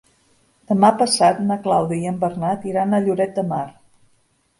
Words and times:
Demà 0.69 0.89
passat 1.01 1.41
na 1.49 1.57
Clàudia 1.67 2.05
i 2.05 2.09
en 2.13 2.17
Bernat 2.23 2.65
iran 2.71 2.95
a 2.95 3.03
Lloret 3.09 3.37
de 3.37 3.45
Mar. 3.51 3.63